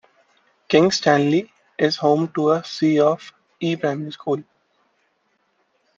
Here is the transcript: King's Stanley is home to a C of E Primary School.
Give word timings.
King's 0.67 0.95
Stanley 0.97 1.51
is 1.77 1.97
home 1.97 2.29
to 2.33 2.53
a 2.53 2.63
C 2.63 2.99
of 2.99 3.31
E 3.59 3.75
Primary 3.75 4.09
School. 4.11 4.43